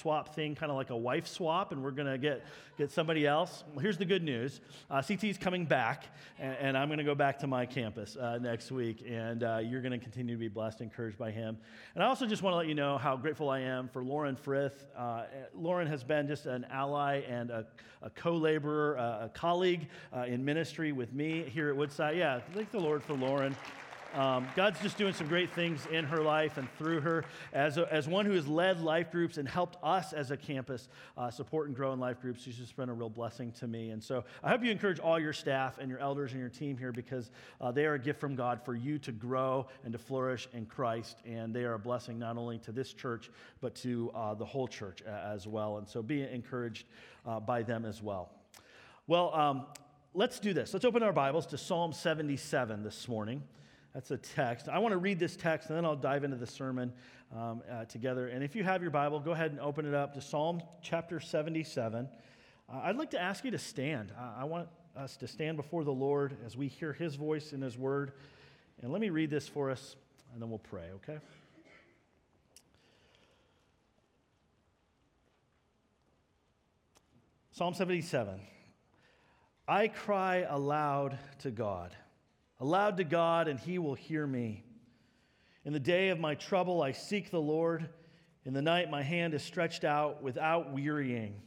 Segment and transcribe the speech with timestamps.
[0.00, 2.44] swap thing, kind of like a wife swap, and we're going to get,
[2.76, 3.64] get somebody else.
[3.72, 4.60] Well, here's the good news
[4.90, 6.06] uh, CT is coming back,
[6.38, 9.58] and, and I'm going to go back to my campus uh, next week, and uh,
[9.62, 11.58] you're going to continue to be blessed, and encouraged by him.
[11.94, 14.36] And I also just want to let you know how grateful I am for Lauren
[14.36, 14.86] Frith.
[14.96, 15.24] Uh,
[15.54, 17.66] Lauren has been just an ally and a,
[18.02, 22.16] a co laborer, a colleague uh, in ministry with me here at Woodside.
[22.16, 23.56] Yeah, thank the Lord for Lauren.
[24.14, 27.92] Um, God's just doing some great things in her life and through her as, a,
[27.92, 30.88] as one who has led life groups and helped us as a campus
[31.18, 32.42] uh, support and grow in life groups.
[32.42, 33.90] She's just been a real blessing to me.
[33.90, 36.78] And so I hope you encourage all your staff and your elders and your team
[36.78, 39.98] here because uh, they are a gift from God for you to grow and to
[39.98, 41.18] flourish in Christ.
[41.26, 44.68] And they are a blessing not only to this church, but to uh, the whole
[44.68, 45.76] church uh, as well.
[45.78, 46.86] And so be encouraged
[47.26, 48.30] uh, by them as well.
[49.06, 49.66] Well, um,
[50.14, 50.72] let's do this.
[50.72, 53.42] Let's open our Bibles to Psalm 77 this morning.
[53.98, 54.68] That's a text.
[54.68, 56.92] I want to read this text and then I'll dive into the sermon
[57.34, 58.28] um, uh, together.
[58.28, 61.18] And if you have your Bible, go ahead and open it up to Psalm chapter
[61.18, 62.08] 77.
[62.72, 64.12] Uh, I'd like to ask you to stand.
[64.16, 67.76] I want us to stand before the Lord as we hear his voice in his
[67.76, 68.12] word.
[68.82, 69.96] And let me read this for us
[70.32, 71.18] and then we'll pray, okay?
[77.50, 78.40] Psalm 77.
[79.66, 81.96] I cry aloud to God.
[82.60, 84.64] Aloud to God, and he will hear me.
[85.64, 87.88] In the day of my trouble, I seek the Lord.
[88.44, 91.40] In the night, my hand is stretched out without wearying.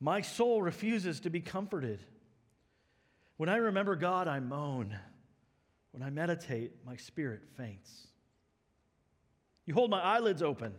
[0.00, 2.00] My soul refuses to be comforted.
[3.36, 4.98] When I remember God, I moan.
[5.92, 8.08] When I meditate, my spirit faints.
[9.66, 10.74] You hold my eyelids open.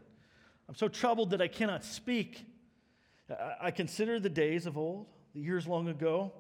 [0.67, 2.45] I'm so troubled that I cannot speak.
[3.61, 6.33] I consider the days of old, the years long ago.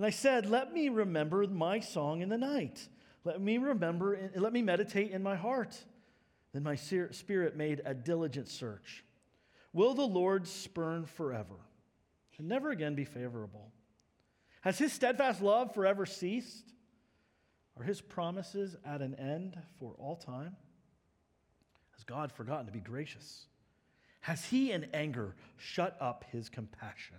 [0.00, 2.88] And I said, Let me remember my song in the night.
[3.22, 5.76] Let me remember, let me meditate in my heart.
[6.54, 9.04] Then my spirit made a diligent search.
[9.74, 11.56] Will the Lord spurn forever
[12.38, 13.72] and never again be favorable?
[14.62, 16.72] Has his steadfast love forever ceased?
[17.78, 20.56] Are his promises at an end for all time?
[21.90, 23.48] Has God forgotten to be gracious?
[24.20, 27.18] Has he in anger shut up his compassion?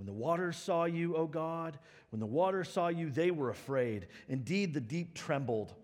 [0.00, 1.78] When the waters saw you, O God,
[2.08, 4.06] when the waters saw you, they were afraid.
[4.30, 5.74] Indeed, the deep trembled.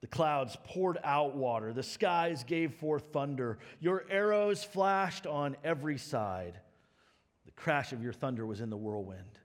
[0.00, 1.72] The clouds poured out water.
[1.72, 3.58] The skies gave forth thunder.
[3.80, 6.60] Your arrows flashed on every side.
[7.46, 9.40] The crash of your thunder was in the whirlwind.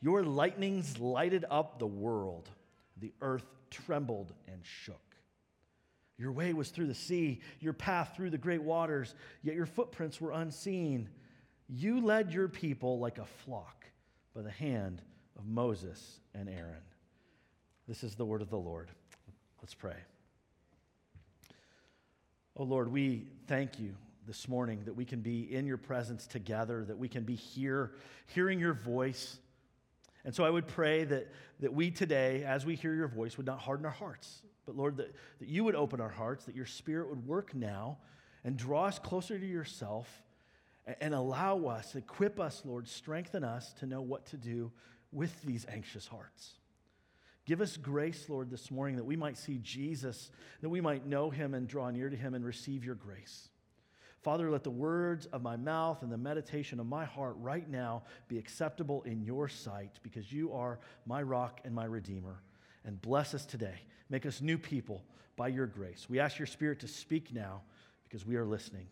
[0.00, 2.48] Your lightnings lighted up the world.
[2.96, 5.02] The earth trembled and shook.
[6.16, 10.18] Your way was through the sea, your path through the great waters, yet your footprints
[10.18, 11.10] were unseen.
[11.72, 13.86] You led your people like a flock
[14.34, 15.02] by the hand
[15.38, 16.82] of Moses and Aaron.
[17.86, 18.90] This is the word of the Lord.
[19.62, 19.94] Let's pray.
[22.56, 23.94] Oh Lord, we thank you
[24.26, 27.92] this morning that we can be in your presence together, that we can be here,
[28.26, 29.38] hearing your voice.
[30.24, 31.28] And so I would pray that,
[31.60, 34.96] that we today, as we hear your voice, would not harden our hearts, but Lord,
[34.96, 37.98] that, that you would open our hearts, that your spirit would work now
[38.42, 40.08] and draw us closer to yourself
[41.00, 44.72] and allow us, equip us, Lord, strengthen us to know what to do
[45.12, 46.54] with these anxious hearts.
[47.46, 50.30] Give us grace, Lord, this morning that we might see Jesus,
[50.60, 53.48] that we might know him and draw near to him and receive your grace.
[54.22, 58.02] Father, let the words of my mouth and the meditation of my heart right now
[58.28, 62.42] be acceptable in your sight because you are my rock and my redeemer.
[62.84, 63.80] And bless us today.
[64.10, 65.04] Make us new people
[65.36, 66.06] by your grace.
[66.08, 67.62] We ask your spirit to speak now
[68.04, 68.86] because we are listening.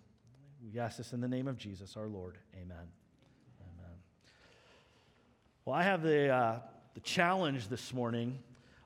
[0.63, 2.37] We ask this in the name of Jesus, our Lord.
[2.55, 2.77] Amen.
[3.61, 3.97] Amen.
[5.65, 6.59] Well, I have the, uh,
[6.95, 8.39] the challenge this morning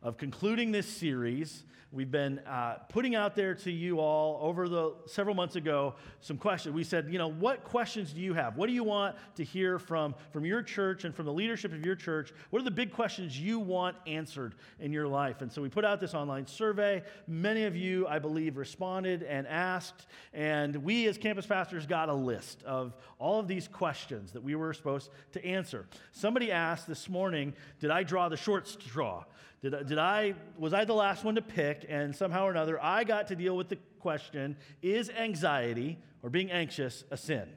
[0.02, 4.94] of concluding this series We've been uh, putting out there to you all over the
[5.04, 6.74] several months ago some questions.
[6.74, 8.56] We said, you know, what questions do you have?
[8.56, 11.84] What do you want to hear from, from your church and from the leadership of
[11.84, 12.32] your church?
[12.48, 15.42] What are the big questions you want answered in your life?
[15.42, 17.02] And so we put out this online survey.
[17.26, 20.06] Many of you, I believe, responded and asked.
[20.32, 24.54] And we, as campus pastors, got a list of all of these questions that we
[24.54, 25.86] were supposed to answer.
[26.12, 29.24] Somebody asked this morning, Did I draw the short straw?
[29.62, 33.04] Did, did I, was I the last one to pick, and somehow or another I
[33.04, 37.48] got to deal with the question is anxiety or being anxious a sin?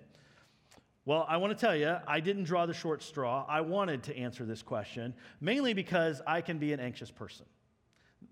[1.03, 3.45] Well, I want to tell you, I didn't draw the short straw.
[3.47, 7.45] I wanted to answer this question, mainly because I can be an anxious person.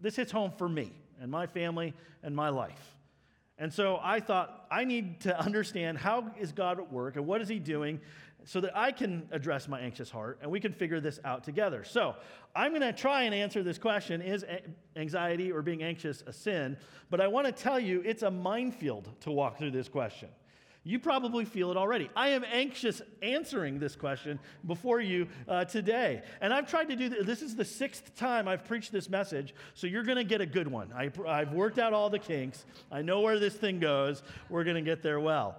[0.02, 0.92] This hits home for me
[1.22, 1.94] and my family
[2.24, 2.96] and my life.
[3.60, 7.42] And so I thought, I need to understand how is God at work and what
[7.42, 8.02] is He doing
[8.46, 11.84] so that I can address my anxious heart and we can figure this out together.
[11.84, 12.16] So
[12.56, 14.46] I'm going to try and answer this question Is
[14.96, 16.78] anxiety or being anxious a sin?
[17.10, 20.30] But I want to tell you, it's a minefield to walk through this question.
[20.86, 22.10] You probably feel it already.
[22.14, 24.38] I am anxious answering this question
[24.68, 26.24] before you uh, today.
[26.42, 27.26] And I've tried to do this.
[27.26, 30.46] This is the sixth time I've preached this message, so you're going to get a
[30.46, 30.92] good one.
[30.94, 32.66] I, I've worked out all the kinks.
[32.92, 34.24] I know where this thing goes.
[34.50, 35.56] We're going to get there well.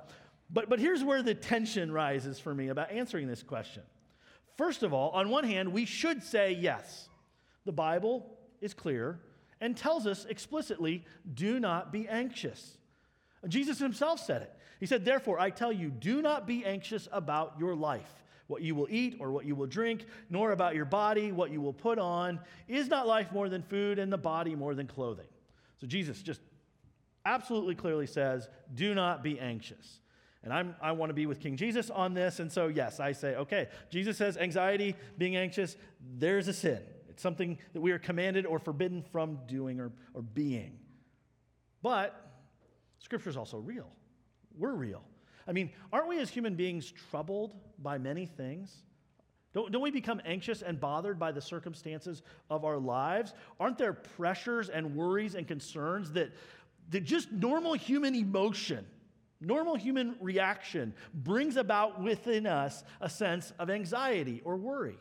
[0.50, 3.82] But, but here's where the tension rises for me about answering this question.
[4.56, 7.08] First of all, on one hand, we should say yes.
[7.64, 8.26] The Bible
[8.60, 9.18] is clear
[9.60, 12.76] and tells us explicitly do not be anxious.
[13.48, 14.54] Jesus himself said it.
[14.80, 18.74] He said, Therefore, I tell you, do not be anxious about your life, what you
[18.74, 21.98] will eat or what you will drink, nor about your body, what you will put
[21.98, 22.40] on.
[22.68, 25.26] Is not life more than food and the body more than clothing?
[25.80, 26.40] So Jesus just
[27.24, 30.00] absolutely clearly says, Do not be anxious.
[30.44, 32.38] And I'm, I want to be with King Jesus on this.
[32.38, 35.76] And so, yes, I say, okay, Jesus says anxiety, being anxious,
[36.18, 36.82] there's a sin.
[37.08, 40.78] It's something that we are commanded or forbidden from doing or, or being.
[41.82, 42.32] But
[42.98, 43.90] Scripture is also real.
[44.56, 45.02] We're real.
[45.48, 48.82] I mean, aren't we as human beings troubled by many things?
[49.54, 53.32] Don't, don't we become anxious and bothered by the circumstances of our lives?
[53.60, 56.32] Aren't there pressures and worries and concerns that,
[56.90, 58.84] that just normal human emotion,
[59.44, 64.98] normal human reaction brings about within us a sense of anxiety or worry?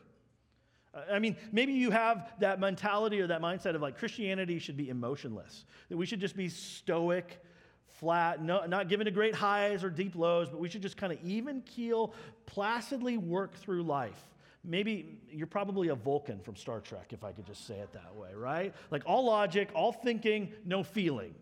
[1.12, 4.90] I mean, maybe you have that mentality or that mindset of like Christianity should be
[4.90, 7.40] emotionless, that we should just be stoic
[7.88, 11.14] flat, no, not given to great highs or deep lows, but we should just kind
[11.14, 12.14] of even keel,
[12.46, 14.22] placidly work through life.
[14.64, 18.16] Maybe you're probably a Vulcan from Star Trek, if I could just say it that
[18.16, 18.74] way, right?
[18.92, 21.34] Like all logic, all thinking, no feeling.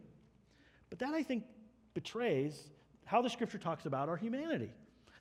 [0.90, 1.44] But that, I think,
[1.94, 2.70] betrays
[3.06, 4.72] how the scripture talks about our humanity.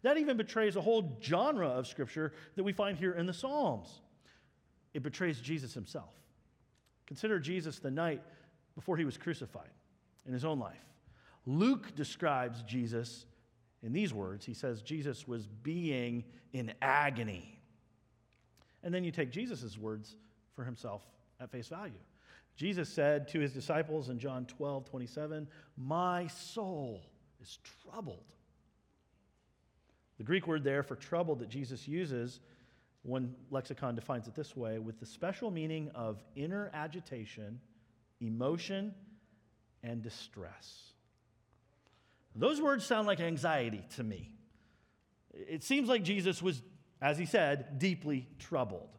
[0.03, 4.01] That even betrays a whole genre of scripture that we find here in the Psalms.
[4.95, 6.15] It betrays Jesus himself.
[7.07, 8.23] Consider Jesus the night
[8.75, 9.71] before he was crucified
[10.27, 10.85] in his own life.
[11.47, 13.27] Luke describes Jesus
[13.83, 14.45] in these words.
[14.45, 17.61] He says Jesus was being in agony.
[18.83, 20.17] And then you take Jesus' words
[20.55, 21.03] for himself
[21.41, 21.93] at face value.
[22.57, 27.03] Jesus said to his disciples in John 12, 27, My soul
[27.41, 28.25] is troubled.
[30.19, 32.41] The Greek word there for troubled that Jesus uses,
[33.03, 37.61] one lexicon defines it this way with the special meaning of inner agitation,
[38.21, 38.95] emotion,
[39.83, 40.93] and distress.
[42.37, 44.31] Those words sound like anxiety to me.
[45.33, 46.63] It seems like Jesus was,
[47.01, 48.91] as he said, deeply troubled.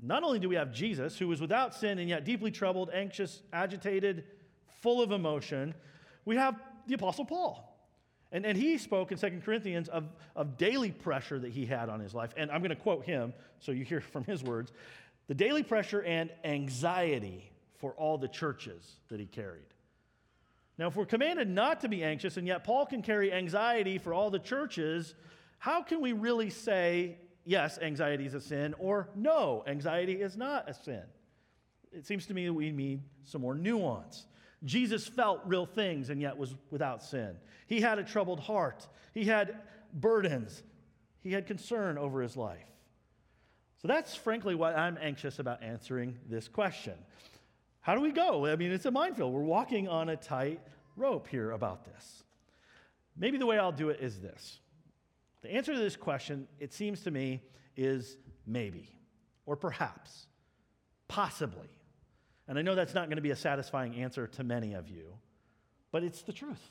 [0.00, 3.42] Not only do we have Jesus, who was without sin and yet deeply troubled, anxious,
[3.52, 4.24] agitated,
[4.80, 5.74] full of emotion,
[6.24, 6.54] we have
[6.88, 7.64] the Apostle Paul.
[8.30, 10.04] And, and he spoke in 2 Corinthians of,
[10.36, 12.34] of daily pressure that he had on his life.
[12.36, 14.72] And I'm going to quote him so you hear from his words
[15.28, 19.66] the daily pressure and anxiety for all the churches that he carried.
[20.78, 24.14] Now, if we're commanded not to be anxious, and yet Paul can carry anxiety for
[24.14, 25.14] all the churches,
[25.58, 30.68] how can we really say, yes, anxiety is a sin, or no, anxiety is not
[30.68, 31.02] a sin?
[31.92, 34.26] It seems to me that we need some more nuance.
[34.64, 37.36] Jesus felt real things and yet was without sin.
[37.66, 39.58] He had a troubled heart, he had
[39.92, 40.62] burdens,
[41.20, 42.64] he had concern over his life.
[43.80, 46.94] So that's frankly why I'm anxious about answering this question.
[47.80, 48.46] How do we go?
[48.46, 49.32] I mean, it's a minefield.
[49.32, 50.60] We're walking on a tight
[50.96, 52.24] rope here about this.
[53.16, 54.58] Maybe the way I'll do it is this.
[55.42, 57.42] The answer to this question, it seems to me,
[57.76, 58.90] is maybe,
[59.46, 60.26] or perhaps,
[61.06, 61.68] possibly.
[62.48, 65.12] And I know that's not going to be a satisfying answer to many of you,
[65.92, 66.70] but it's the truth.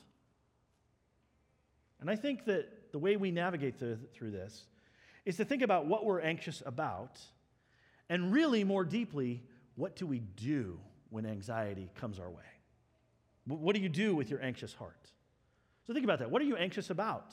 [2.01, 4.65] And I think that the way we navigate through, this
[5.25, 7.19] is to think about what we're anxious about,
[8.09, 9.43] and really more deeply,
[9.75, 10.79] what do we do
[11.09, 12.43] when anxiety comes our way?
[13.45, 15.11] What do you do with your anxious heart?
[15.85, 16.31] So think about that.
[16.31, 17.31] What are you anxious about?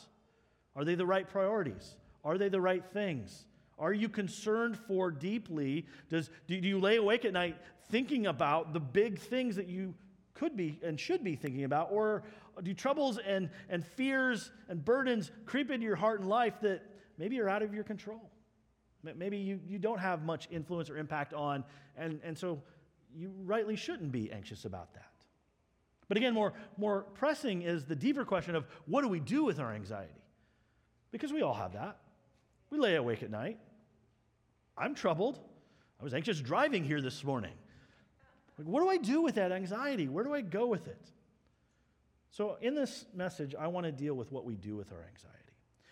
[0.77, 1.97] Are they the right priorities?
[2.25, 3.47] Are they the right things?
[3.79, 5.87] Are you concerned for deeply?
[6.09, 7.57] Does, do you lay awake at night
[7.91, 9.95] thinking about the big things that you
[10.35, 11.89] could be and should be thinking about?
[11.91, 12.23] Or
[12.63, 16.83] do troubles and, and fears and burdens creep into your heart and life that
[17.19, 18.31] maybe are out of your control?
[19.17, 21.63] maybe you, you don't have much influence or impact on,
[21.97, 22.63] and, and so
[23.15, 25.11] you rightly shouldn't be anxious about that.
[26.09, 29.59] But again, more, more pressing is the deeper question of what do we do with
[29.59, 30.25] our anxiety?
[31.11, 31.99] Because we all have that.
[32.71, 33.59] We lay awake at night.
[34.77, 35.39] I'm troubled.
[36.01, 37.53] I was anxious driving here this morning.
[38.59, 40.09] Like, what do I do with that anxiety?
[40.09, 41.11] Where do I go with it?
[42.31, 45.45] So, in this message, I want to deal with what we do with our anxiety.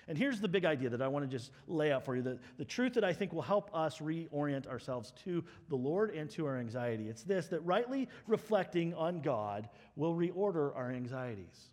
[0.08, 2.38] And here's the big idea that I want to just lay out for you the,
[2.58, 6.44] the truth that I think will help us reorient ourselves to the Lord and to
[6.46, 7.08] our anxiety.
[7.08, 11.70] It's this that rightly reflecting on God will reorder our anxieties.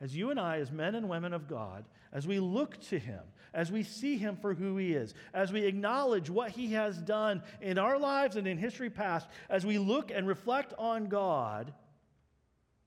[0.00, 3.20] As you and I, as men and women of God, as we look to Him,
[3.52, 7.42] as we see Him for who He is, as we acknowledge what He has done
[7.60, 11.74] in our lives and in history past, as we look and reflect on God,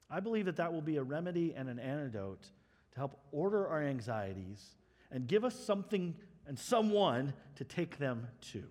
[0.10, 2.50] I believe that that will be a remedy and an antidote
[2.93, 4.75] to help order our anxieties
[5.12, 6.15] and give us something
[6.48, 8.63] and someone to take them to.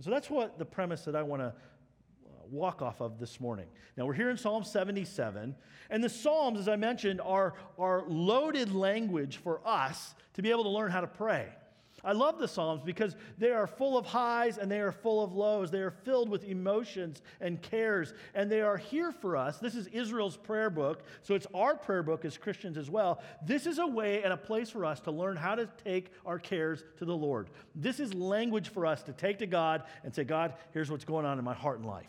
[0.00, 1.54] So that's what the premise that I want to
[2.50, 3.66] walk off of this morning.
[3.96, 5.54] Now, we're here in Psalm 77,
[5.90, 10.64] and the Psalms, as I mentioned, are, are loaded language for us to be able
[10.64, 11.48] to learn how to pray.
[12.04, 15.32] I love the Psalms because they are full of highs and they are full of
[15.32, 15.70] lows.
[15.70, 19.58] They are filled with emotions and cares, and they are here for us.
[19.58, 23.22] This is Israel's prayer book, so it's our prayer book as Christians as well.
[23.46, 26.38] This is a way and a place for us to learn how to take our
[26.38, 27.48] cares to the Lord.
[27.74, 31.24] This is language for us to take to God and say, God, here's what's going
[31.24, 32.06] on in my heart and life.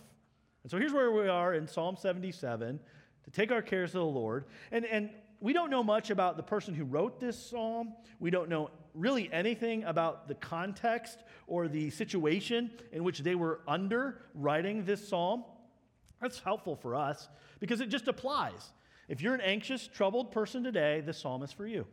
[0.65, 2.79] And so here's where we are in Psalm 77
[3.25, 4.45] to take our cares to the Lord.
[4.71, 7.93] And, and we don't know much about the person who wrote this psalm.
[8.19, 13.59] We don't know really anything about the context or the situation in which they were
[13.67, 15.43] under writing this psalm.
[16.19, 17.29] That's helpful for us
[17.59, 18.71] because it just applies.
[19.07, 21.85] If you're an anxious, troubled person today, this psalm is for you.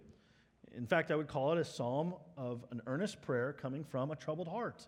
[0.74, 4.16] In fact, I would call it a psalm of an earnest prayer coming from a
[4.16, 4.86] troubled heart.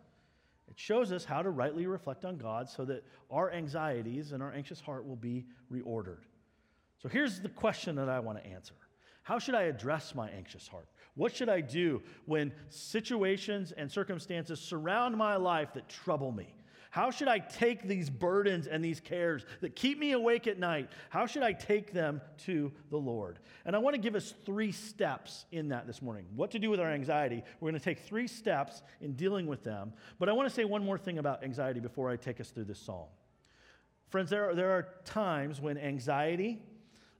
[0.75, 4.53] It shows us how to rightly reflect on God so that our anxieties and our
[4.53, 6.23] anxious heart will be reordered.
[7.01, 8.75] So here's the question that I want to answer
[9.23, 10.89] How should I address my anxious heart?
[11.15, 16.53] What should I do when situations and circumstances surround my life that trouble me?
[16.95, 20.91] How should I take these burdens and these cares that keep me awake at night?
[21.11, 23.41] How should I take them to the Lord?
[23.65, 26.25] And I want to give us three steps in that this morning.
[26.37, 27.43] What to do with our anxiety.
[27.59, 29.93] We're going to take three steps in dealing with them.
[30.21, 32.67] But I want to say one more thing about anxiety before I take us through
[32.67, 33.09] this psalm.
[34.11, 36.63] Friends, there are, there are times when anxiety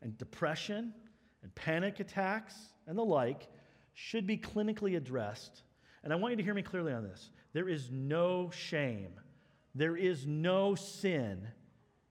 [0.03, 0.95] and depression
[1.43, 2.55] and panic attacks
[2.87, 3.49] and the like
[3.93, 5.65] should be clinically addressed.
[6.05, 7.31] And I want you to hear me clearly on this.
[7.53, 9.15] There is no shame,
[9.75, 11.47] there is no sin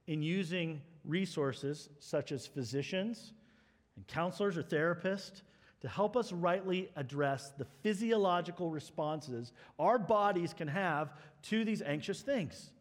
[0.07, 3.33] in using resources such as physicians
[3.95, 5.41] and counselors or therapists
[5.81, 12.21] to help us rightly address the physiological responses our bodies can have to these anxious
[12.21, 12.71] things.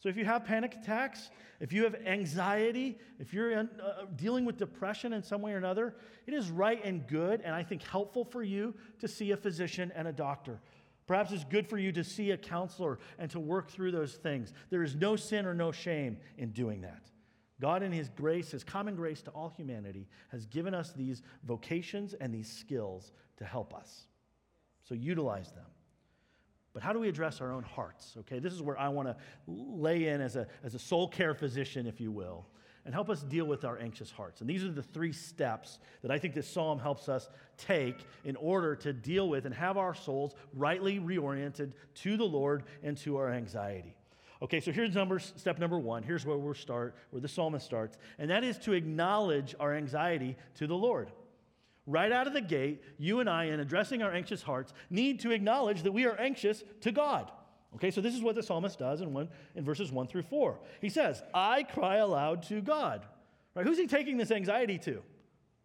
[0.00, 4.44] So, if you have panic attacks, if you have anxiety, if you're in, uh, dealing
[4.44, 5.94] with depression in some way or another,
[6.26, 9.90] it is right and good, and I think helpful for you to see a physician
[9.94, 10.60] and a doctor.
[11.06, 14.52] Perhaps it's good for you to see a counselor and to work through those things.
[14.70, 17.10] There is no sin or no shame in doing that.
[17.60, 22.14] God, in His grace, His common grace to all humanity, has given us these vocations
[22.14, 24.06] and these skills to help us.
[24.88, 25.66] So utilize them.
[26.72, 28.16] But how do we address our own hearts?
[28.20, 31.34] Okay, this is where I want to lay in as a, as a soul care
[31.34, 32.46] physician, if you will,
[32.84, 34.40] and help us deal with our anxious hearts.
[34.40, 38.36] And these are the three steps that I think this psalm helps us take in
[38.36, 41.72] order to deal with and have our souls rightly reoriented
[42.02, 43.96] to the Lord and to our anxiety.
[44.42, 46.02] Okay, so here's number, step number one.
[46.02, 50.36] Here's where we'll start, where the psalmist starts, and that is to acknowledge our anxiety
[50.56, 51.10] to the Lord.
[51.86, 55.30] Right out of the gate, you and I, in addressing our anxious hearts, need to
[55.30, 57.30] acknowledge that we are anxious to God.
[57.76, 60.58] Okay, so this is what the psalmist does in, one, in verses 1 through 4.
[60.80, 63.04] He says, I cry aloud to God.
[63.54, 63.66] Right?
[63.66, 65.02] Who's he taking this anxiety to?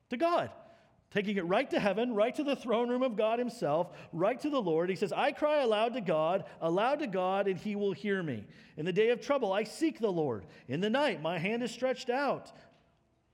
[0.10, 0.50] To God.
[1.12, 4.50] Taking it right to heaven, right to the throne room of God himself, right to
[4.50, 4.90] the Lord.
[4.90, 8.46] He says, I cry aloud to God, aloud to God, and he will hear me.
[8.78, 10.46] In the day of trouble, I seek the Lord.
[10.68, 12.52] In the night, my hand is stretched out.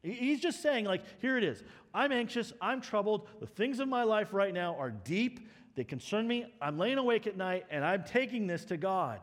[0.03, 1.63] He's just saying, like, here it is.
[1.93, 2.53] I'm anxious.
[2.61, 3.27] I'm troubled.
[3.39, 5.49] The things of my life right now are deep.
[5.75, 6.53] They concern me.
[6.61, 9.19] I'm laying awake at night and I'm taking this to God.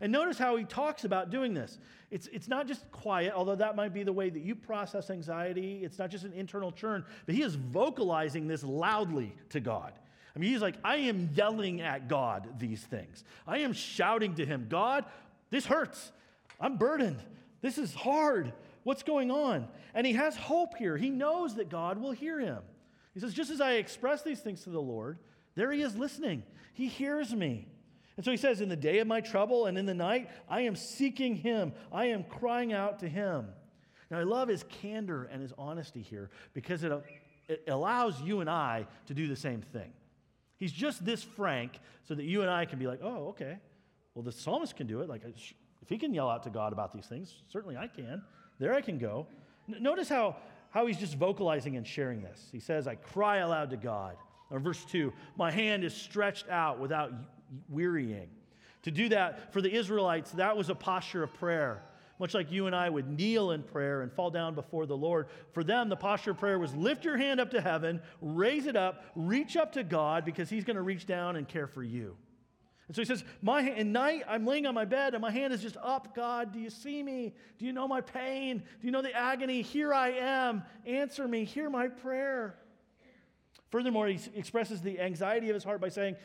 [0.00, 1.78] And notice how he talks about doing this.
[2.10, 5.80] It's, it's not just quiet, although that might be the way that you process anxiety.
[5.82, 9.92] It's not just an internal churn, but he is vocalizing this loudly to God.
[10.34, 13.24] I mean, he's like, I am yelling at God these things.
[13.46, 15.06] I am shouting to him, God,
[15.50, 16.12] this hurts.
[16.60, 17.22] I'm burdened.
[17.62, 18.52] This is hard.
[18.82, 19.66] What's going on?
[19.94, 20.96] And he has hope here.
[20.96, 22.62] He knows that God will hear him.
[23.14, 25.18] He says, Just as I express these things to the Lord,
[25.56, 26.44] There he is listening.
[26.74, 27.66] He hears me.
[28.16, 30.60] And so he says, In the day of my trouble and in the night, I
[30.62, 31.72] am seeking him.
[31.92, 33.48] I am crying out to him.
[34.10, 36.92] Now, I love his candor and his honesty here because it,
[37.48, 39.92] it allows you and I to do the same thing.
[40.58, 43.58] He's just this frank so that you and I can be like, oh, okay.
[44.14, 45.08] Well, the psalmist can do it.
[45.08, 48.22] Like, if he can yell out to God about these things, certainly I can.
[48.58, 49.26] There I can go.
[49.68, 50.36] N- notice how,
[50.70, 52.48] how he's just vocalizing and sharing this.
[52.52, 54.16] He says, I cry aloud to God.
[54.50, 57.12] Or verse 2 My hand is stretched out without
[57.68, 58.28] wearying.
[58.82, 61.82] To do that for the Israelites, that was a posture of prayer.
[62.18, 65.26] Much like you and I would kneel in prayer and fall down before the Lord.
[65.52, 68.76] For them, the posture of prayer was lift your hand up to heaven, raise it
[68.76, 72.16] up, reach up to God because He's going to reach down and care for you.
[72.88, 75.52] And so he says, my, At night, I'm laying on my bed and my hand
[75.52, 76.14] is just up.
[76.14, 77.34] God, do you see me?
[77.58, 78.58] Do you know my pain?
[78.58, 79.62] Do you know the agony?
[79.62, 80.62] Here I am.
[80.86, 81.44] Answer me.
[81.44, 82.56] Hear my prayer.
[83.70, 86.16] Furthermore, he expresses the anxiety of his heart by saying,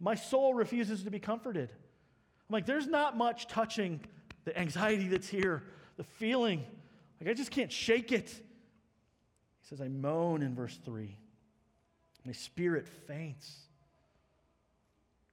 [0.00, 1.70] My soul refuses to be comforted.
[1.70, 4.00] I'm like, there's not much touching
[4.44, 5.64] the anxiety that's here,
[5.96, 6.64] the feeling.
[7.20, 8.28] Like, I just can't shake it.
[8.30, 11.16] He says, I moan in verse 3.
[12.24, 13.52] My spirit faints.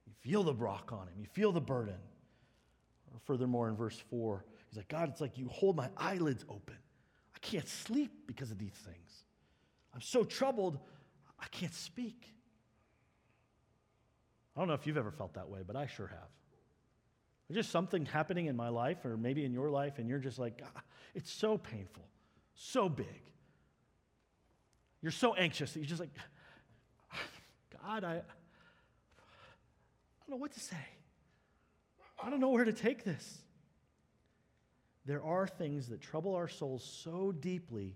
[0.06, 1.94] You feel the rock on him, you feel the burden.
[3.12, 6.76] Or furthermore, in verse 4, he's like, God, it's like you hold my eyelids open.
[7.34, 9.24] I can't sleep because of these things.
[9.94, 10.78] I'm so troubled,
[11.44, 12.32] I can't speak.
[14.56, 16.28] I don't know if you've ever felt that way, but I sure have.
[17.48, 20.38] There's just something happening in my life, or maybe in your life, and you're just
[20.38, 20.82] like, ah,
[21.14, 22.08] it's so painful,
[22.54, 23.06] so big.
[25.02, 26.16] You're so anxious that you're just like,
[27.82, 28.22] God, I, I
[30.20, 30.76] don't know what to say.
[32.22, 33.42] I don't know where to take this.
[35.04, 37.94] There are things that trouble our souls so deeply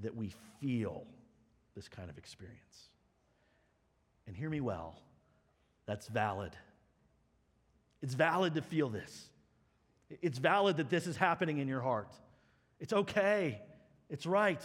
[0.00, 1.06] that we feel
[1.76, 2.87] this kind of experience.
[4.28, 4.94] And hear me well,
[5.86, 6.52] that's valid.
[8.02, 9.28] It's valid to feel this.
[10.22, 12.12] It's valid that this is happening in your heart.
[12.78, 13.60] It's okay.
[14.08, 14.60] It's right.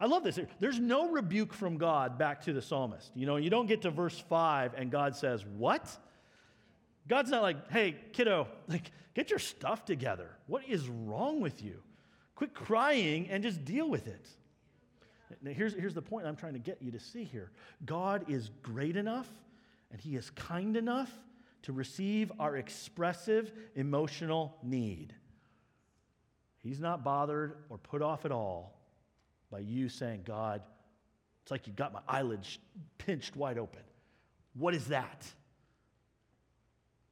[0.00, 0.40] I love this.
[0.58, 3.12] There's no rebuke from God back to the psalmist.
[3.14, 5.88] You know, you don't get to verse 5 and God says, What?
[7.06, 10.30] God's not like, hey, kiddo, like, get your stuff together.
[10.46, 11.82] What is wrong with you?
[12.34, 14.26] Quit crying and just deal with it.
[15.42, 17.50] Now, here's, here's the point I'm trying to get you to see here
[17.84, 19.28] God is great enough
[19.90, 21.10] and He is kind enough
[21.62, 25.14] to receive our expressive emotional need.
[26.62, 28.78] He's not bothered or put off at all
[29.50, 30.62] by you saying, God,
[31.42, 32.58] it's like you got my eyelids
[32.98, 33.82] pinched wide open.
[34.54, 35.26] What is that?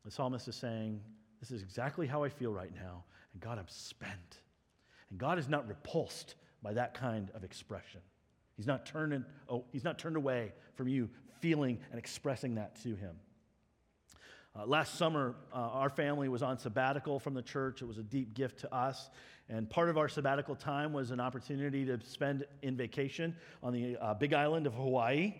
[0.04, 1.00] The psalmist is saying,
[1.40, 3.04] This is exactly how I feel right now.
[3.32, 4.40] And God, I'm spent.
[5.10, 8.00] And God is not repulsed by that kind of expression.
[8.56, 11.08] He's not turned, oh, he's not turned away from you
[11.40, 13.16] feeling and expressing that to him.
[14.54, 17.80] Uh, last summer, uh, our family was on sabbatical from the church.
[17.80, 19.08] It was a deep gift to us.
[19.48, 23.96] And part of our sabbatical time was an opportunity to spend in vacation on the
[23.96, 25.34] uh, big island of Hawaii.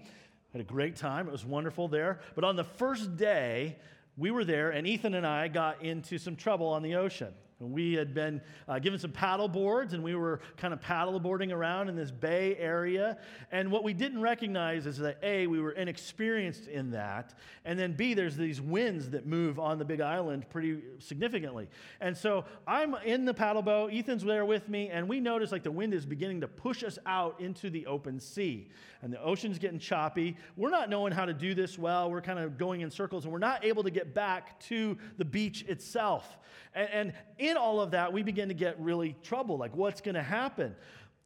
[0.53, 1.29] Had a great time.
[1.29, 2.21] It was wonderful there.
[2.35, 3.77] But on the first day,
[4.17, 7.33] we were there, and Ethan and I got into some trouble on the ocean.
[7.71, 11.53] We had been uh, given some paddle boards and we were kind of paddle boarding
[11.53, 13.19] around in this bay area.
[13.51, 17.35] And what we didn't recognize is that A, we were inexperienced in that.
[17.65, 21.69] And then B, there's these winds that move on the big island pretty significantly.
[22.01, 25.63] And so I'm in the paddle boat, Ethan's there with me, and we notice like
[25.63, 28.69] the wind is beginning to push us out into the open sea.
[29.03, 30.37] And the ocean's getting choppy.
[30.57, 32.11] We're not knowing how to do this well.
[32.11, 35.25] We're kind of going in circles and we're not able to get back to the
[35.25, 36.39] beach itself.
[36.75, 39.61] And, and in all of that, we begin to get really troubled.
[39.61, 40.75] Like, what's going to happen?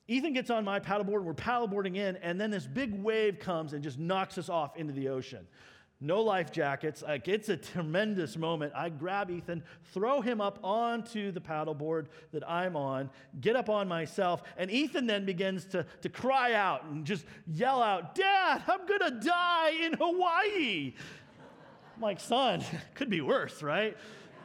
[0.08, 3.82] Ethan gets on my paddleboard, we're paddleboarding in, and then this big wave comes and
[3.82, 5.46] just knocks us off into the ocean.
[6.00, 7.02] No life jackets.
[7.02, 8.72] Like it's a tremendous moment.
[8.76, 9.62] I grab Ethan,
[9.94, 13.08] throw him up onto the paddleboard that I'm on,
[13.40, 17.82] get up on myself, and Ethan then begins to, to cry out and just yell
[17.82, 20.92] out, Dad, I'm gonna die in Hawaii.
[21.96, 22.62] I'm like, son,
[22.94, 23.96] could be worse, right?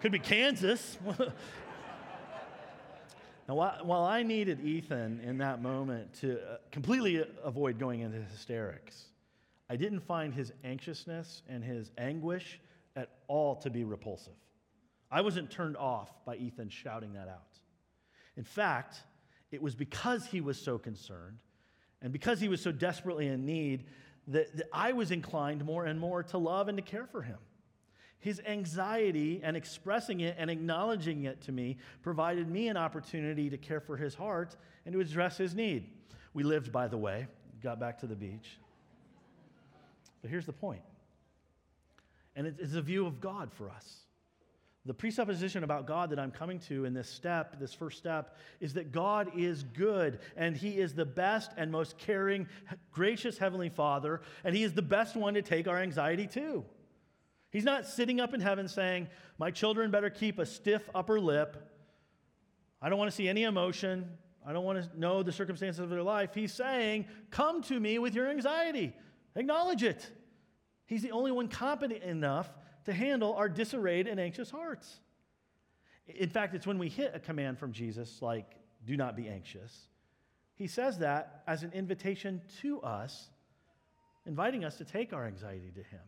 [0.01, 0.97] Could be Kansas.
[3.51, 9.07] now, while I needed Ethan in that moment to uh, completely avoid going into hysterics,
[9.69, 12.59] I didn't find his anxiousness and his anguish
[12.95, 14.33] at all to be repulsive.
[15.11, 17.59] I wasn't turned off by Ethan shouting that out.
[18.37, 19.01] In fact,
[19.51, 21.39] it was because he was so concerned
[22.01, 23.85] and because he was so desperately in need
[24.27, 27.37] that, that I was inclined more and more to love and to care for him.
[28.21, 33.57] His anxiety and expressing it and acknowledging it to me provided me an opportunity to
[33.57, 34.55] care for his heart
[34.85, 35.89] and to address his need.
[36.33, 37.27] We lived, by the way,
[37.61, 38.57] got back to the beach.
[40.21, 40.83] But here's the point,
[42.35, 44.01] and it's a view of God for us.
[44.85, 48.73] The presupposition about God that I'm coming to in this step, this first step, is
[48.73, 52.47] that God is good and He is the best and most caring,
[52.91, 56.65] gracious Heavenly Father, and He is the best one to take our anxiety to.
[57.51, 61.69] He's not sitting up in heaven saying, My children better keep a stiff upper lip.
[62.81, 64.09] I don't want to see any emotion.
[64.45, 66.33] I don't want to know the circumstances of their life.
[66.33, 68.95] He's saying, Come to me with your anxiety.
[69.35, 70.09] Acknowledge it.
[70.85, 72.49] He's the only one competent enough
[72.85, 74.99] to handle our disarrayed and anxious hearts.
[76.07, 79.87] In fact, it's when we hit a command from Jesus, like, do not be anxious.
[80.55, 83.29] He says that as an invitation to us,
[84.25, 86.01] inviting us to take our anxiety to Him.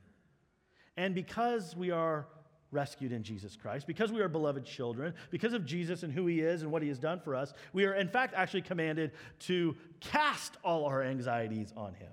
[0.98, 2.28] And because we are
[2.72, 6.42] rescued in Jesus Christ, because we are beloved children, because of Jesus and who He
[6.42, 9.76] is and what He has done for us, we are in fact actually commanded to
[10.00, 12.12] cast all our anxieties on Him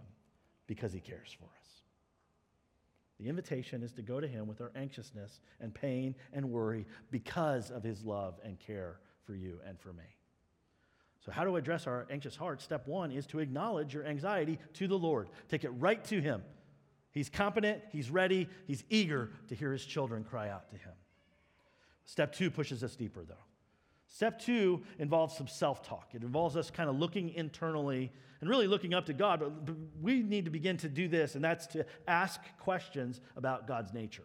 [0.67, 1.51] because He cares for us.
[3.19, 7.71] The invitation is to go to Him with our anxiousness and pain and worry because
[7.71, 10.05] of His love and care for you and for me.
[11.25, 12.65] So, how to address our anxious hearts?
[12.65, 15.29] Step one is to acknowledge your anxiety to the Lord.
[15.51, 16.43] Take it right to Him.
[17.13, 20.93] He's competent, He's ready, He's eager to hear His children cry out to Him.
[22.05, 23.35] Step two pushes us deeper, though.
[24.09, 26.11] Step two involves some self talk.
[26.15, 29.41] It involves us kind of looking internally and really looking up to God.
[29.41, 33.93] But we need to begin to do this, and that's to ask questions about God's
[33.93, 34.25] nature.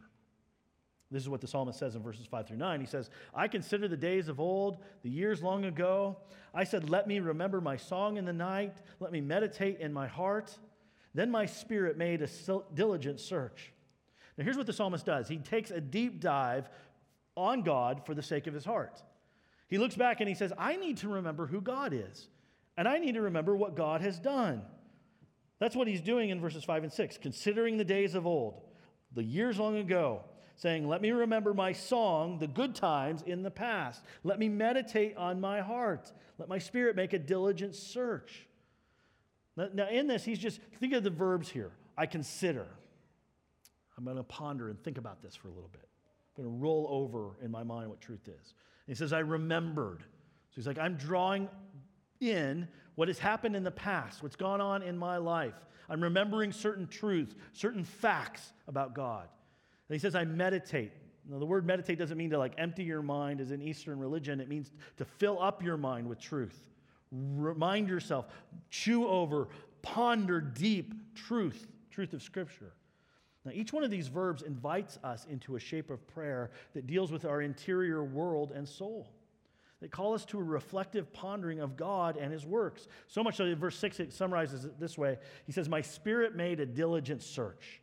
[1.11, 2.79] This is what the psalmist says in verses 5 through 9.
[2.79, 6.17] He says, I consider the days of old, the years long ago.
[6.53, 10.07] I said, Let me remember my song in the night, let me meditate in my
[10.07, 10.57] heart.
[11.15, 12.27] Then my spirit made a
[12.73, 13.71] diligent search.
[14.37, 16.69] Now, here's what the psalmist does he takes a deep dive
[17.37, 19.01] on God for the sake of his heart.
[19.69, 22.27] He looks back and he says, I need to remember who God is,
[22.77, 24.61] and I need to remember what God has done.
[25.57, 28.61] That's what he's doing in verses 5 and 6, considering the days of old,
[29.13, 30.21] the years long ago,
[30.57, 34.03] saying, Let me remember my song, the good times in the past.
[34.25, 36.11] Let me meditate on my heart.
[36.37, 38.47] Let my spirit make a diligent search.
[39.57, 41.71] Now, in this, he's just, think of the verbs here.
[41.97, 42.65] I consider.
[43.97, 45.87] I'm going to ponder and think about this for a little bit.
[46.37, 48.53] I'm going to roll over in my mind what truth is.
[48.87, 50.01] He says, I remembered.
[50.01, 51.47] So he's like, I'm drawing
[52.19, 55.55] in what has happened in the past, what's gone on in my life.
[55.89, 59.27] I'm remembering certain truths, certain facts about God.
[59.87, 60.91] And he says, I meditate.
[61.29, 64.39] Now, the word meditate doesn't mean to like empty your mind as in Eastern religion,
[64.41, 66.59] it means to fill up your mind with truth.
[67.11, 68.27] Remind yourself,
[68.69, 69.47] chew over,
[69.81, 72.73] ponder deep truth, truth of Scripture.
[73.45, 77.11] Now, each one of these verbs invites us into a shape of prayer that deals
[77.11, 79.11] with our interior world and soul.
[79.81, 82.87] They call us to a reflective pondering of God and His works.
[83.07, 86.35] So much so that verse 6 it summarizes it this way He says, My spirit
[86.35, 87.81] made a diligent search.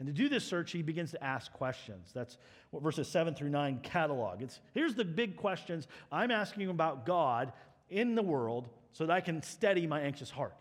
[0.00, 2.10] And to do this search, he begins to ask questions.
[2.12, 2.36] That's
[2.70, 4.42] what verses 7 through 9 catalog.
[4.42, 7.52] It's, here's the big questions I'm asking about God
[7.88, 10.54] in the world so that I can steady my anxious heart.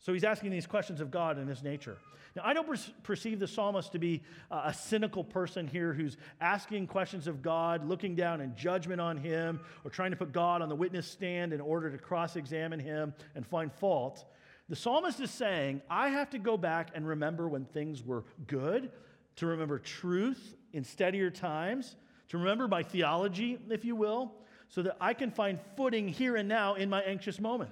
[0.00, 1.96] So he's asking these questions of God and his nature.
[2.36, 6.16] Now, I don't per- perceive the psalmist to be uh, a cynical person here who's
[6.40, 10.60] asking questions of God, looking down in judgment on him, or trying to put God
[10.60, 14.24] on the witness stand in order to cross examine him and find fault.
[14.68, 18.90] The psalmist is saying, I have to go back and remember when things were good,
[19.36, 21.96] to remember truth in steadier times,
[22.28, 24.32] to remember my theology, if you will,
[24.68, 27.70] so that I can find footing here and now in my anxious moment.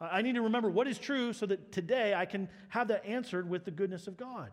[0.00, 3.48] I need to remember what is true so that today I can have that answered
[3.48, 4.50] with the goodness of God.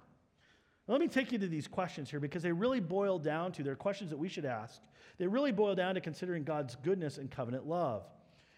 [0.88, 3.76] Let me take you to these questions here because they really boil down to, they're
[3.76, 4.82] questions that we should ask.
[5.18, 8.04] They really boil down to considering God's goodness and covenant love.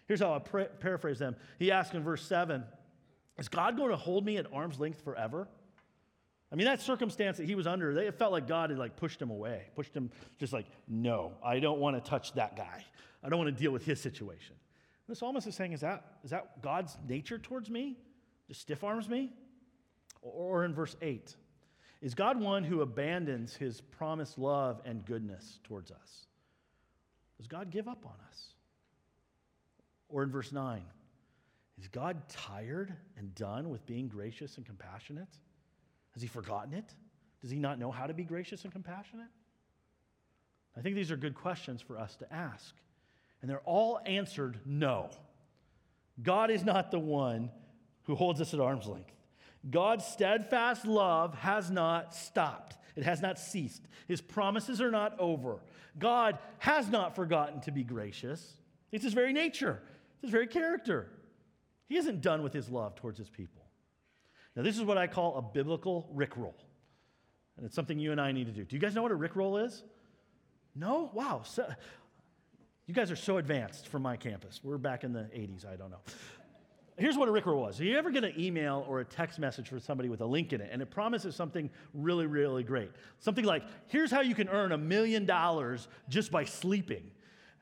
[0.06, 1.36] Here's how I paraphrase them.
[1.58, 2.64] He asks in verse 7
[3.38, 5.48] Is God going to hold me at arm's length forever?
[6.52, 9.20] I mean, that circumstance that he was under, it felt like God had like pushed
[9.20, 12.84] him away, pushed him just like, no, I don't want to touch that guy.
[13.22, 14.54] I don't want to deal with his situation.
[15.08, 17.96] The psalmist is saying, is that, is that God's nature towards me?
[18.48, 19.32] Just stiff arms me?
[20.22, 21.34] Or, or in verse 8,
[22.00, 26.26] is God one who abandons his promised love and goodness towards us?
[27.38, 28.54] Does God give up on us?
[30.08, 30.82] Or in verse 9,
[31.78, 35.28] is God tired and done with being gracious and compassionate?
[36.16, 36.94] Has he forgotten it?
[37.42, 39.28] Does he not know how to be gracious and compassionate?
[40.74, 42.74] I think these are good questions for us to ask.
[43.42, 45.10] And they're all answered no.
[46.22, 47.50] God is not the one
[48.04, 49.12] who holds us at arm's length.
[49.68, 53.82] God's steadfast love has not stopped, it has not ceased.
[54.08, 55.60] His promises are not over.
[55.98, 58.54] God has not forgotten to be gracious.
[58.90, 59.82] It's his very nature,
[60.14, 61.10] it's his very character.
[61.90, 63.55] He isn't done with his love towards his people.
[64.56, 66.54] Now, this is what I call a biblical Rickroll.
[67.56, 68.64] And it's something you and I need to do.
[68.64, 69.82] Do you guys know what a Rickroll is?
[70.74, 71.10] No?
[71.12, 71.42] Wow.
[71.44, 71.66] So,
[72.86, 74.60] you guys are so advanced from my campus.
[74.62, 76.00] We're back in the 80s, I don't know.
[76.98, 77.78] Here's what a Rickroll was.
[77.78, 80.62] You ever get an email or a text message from somebody with a link in
[80.62, 82.90] it, and it promises something really, really great?
[83.18, 87.10] Something like, here's how you can earn a million dollars just by sleeping.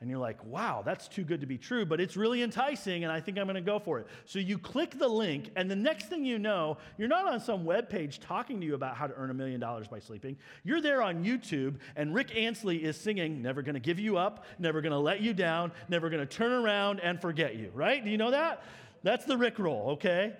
[0.05, 3.11] And you're like, wow, that's too good to be true, but it's really enticing, and
[3.11, 4.05] I think I'm going to go for it.
[4.25, 7.65] So you click the link, and the next thing you know, you're not on some
[7.65, 10.37] web page talking to you about how to earn a million dollars by sleeping.
[10.63, 14.79] You're there on YouTube, and Rick Astley is singing, Never Gonna Give You Up, Never
[14.79, 18.05] Gonna Let You Down, Never Gonna Turn Around and Forget You, right?
[18.05, 18.61] Do you know that?
[19.01, 20.33] That's the Rick roll, okay?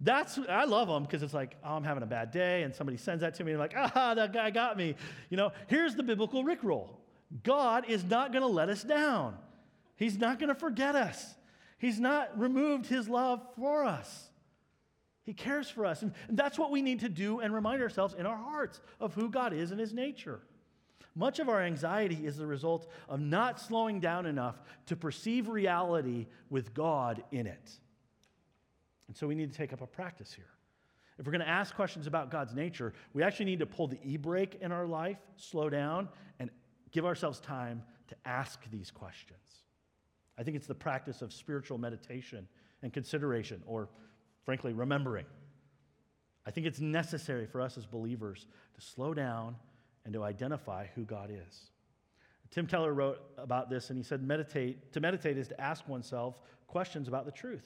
[0.00, 2.98] That's I love them because it's like, oh, I'm having a bad day, and somebody
[2.98, 4.96] sends that to me, and I'm like, ah, that guy got me.
[5.30, 7.05] You know, here's the biblical Rick roll.
[7.42, 9.36] God is not going to let us down.
[9.96, 11.34] He's not going to forget us.
[11.78, 14.30] He's not removed his love for us.
[15.24, 16.02] He cares for us.
[16.02, 19.28] And, that's what we need to do and remind ourselves in our hearts of who
[19.28, 20.40] God is and his nature.
[21.16, 26.26] Much of our anxiety is the result of not slowing down enough to perceive reality
[26.50, 27.70] with God in it.
[29.08, 30.50] And so we need to take up a practice here.
[31.18, 33.98] If we're going to ask questions about God's nature, we actually need to pull the
[34.04, 36.50] e brake in our life, slow down, and
[36.92, 39.62] give ourselves time to ask these questions.
[40.38, 42.46] I think it's the practice of spiritual meditation
[42.82, 43.88] and consideration, or
[44.44, 45.26] frankly, remembering.
[46.46, 49.56] I think it's necessary for us as believers to slow down
[50.04, 51.70] and to identify who God is.
[52.50, 56.40] Tim Keller wrote about this and he said meditate to meditate is to ask oneself
[56.68, 57.64] questions about the truth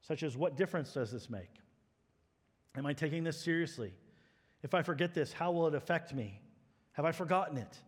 [0.00, 1.50] such as what difference does this make?
[2.76, 3.92] Am I taking this seriously?
[4.62, 6.40] If I forget this, how will it affect me?
[6.92, 7.78] Have I forgotten it?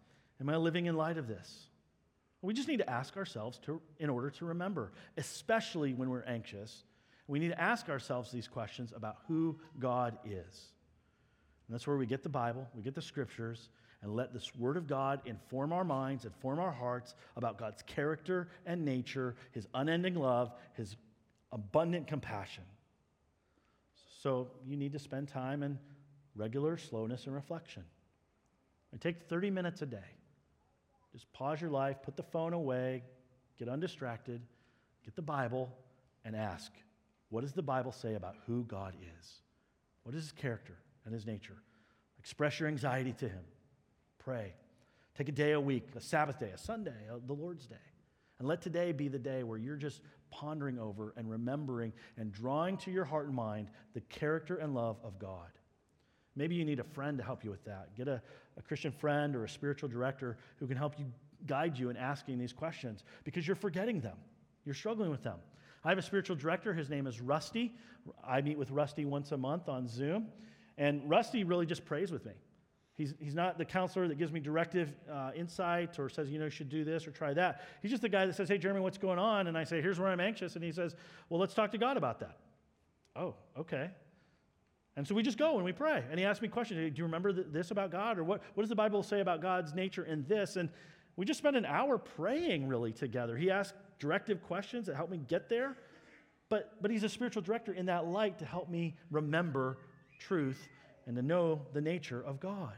[0.43, 1.67] Am I living in light of this?
[2.43, 6.83] We just need to ask ourselves to, in order to remember, especially when we're anxious.
[7.29, 10.33] We need to ask ourselves these questions about who God is.
[11.69, 13.69] And that's where we get the Bible, we get the scriptures,
[14.03, 18.49] and let this Word of God inform our minds, inform our hearts about God's character
[18.67, 20.97] and nature, His unending love, His
[21.53, 22.65] abundant compassion.
[24.21, 25.79] So you need to spend time in
[26.35, 27.85] regular slowness and reflection.
[28.91, 29.99] And take 30 minutes a day.
[31.13, 33.03] Just pause your life, put the phone away,
[33.59, 34.41] get undistracted,
[35.05, 35.71] get the Bible,
[36.25, 36.73] and ask
[37.33, 39.41] what does the Bible say about who God is?
[40.03, 41.57] What is his character and his nature?
[42.19, 43.41] Express your anxiety to him.
[44.19, 44.53] Pray.
[45.17, 46.93] Take a day a week, a Sabbath day, a Sunday,
[47.27, 47.77] the Lord's day.
[48.39, 52.77] And let today be the day where you're just pondering over and remembering and drawing
[52.79, 55.49] to your heart and mind the character and love of God.
[56.37, 57.95] Maybe you need a friend to help you with that.
[57.97, 58.21] Get a,
[58.59, 61.07] a Christian friend or a spiritual director who can help you
[61.47, 64.17] guide you in asking these questions because you're forgetting them.
[64.65, 65.39] You're struggling with them.
[65.85, 66.73] I have a spiritual director.
[66.73, 67.73] His name is Rusty.
[68.25, 70.29] I meet with Rusty once a month on Zoom.
[70.79, 72.33] And Rusty really just prays with me.
[72.95, 76.45] He's, he's not the counselor that gives me directive uh, insight or says, you know,
[76.45, 77.63] you should do this or try that.
[77.81, 79.47] He's just the guy that says, hey, Jeremy, what's going on?
[79.47, 80.55] And I say, here's where I'm anxious.
[80.57, 80.95] And he says,
[81.29, 82.39] well, let's talk to God about that.
[83.17, 83.91] Oh, okay.
[84.97, 86.05] And so we just go and we pray.
[86.11, 86.79] And he asks me questions.
[86.95, 88.19] Do you remember this about God?
[88.19, 90.57] Or what, what does the Bible say about God's nature in this?
[90.57, 90.69] And
[91.17, 93.37] we just spend an hour praying really together.
[93.37, 95.77] He asks directive questions that help me get there.
[96.49, 99.79] But, but he's a spiritual director in that light to help me remember
[100.19, 100.69] truth
[101.07, 102.75] and to know the nature of God.